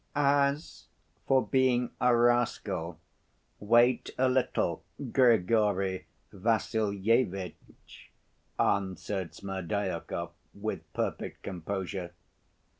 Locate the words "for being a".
1.27-2.15